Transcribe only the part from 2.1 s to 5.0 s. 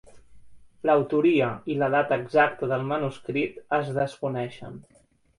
exacta del manuscrit es desconeixen.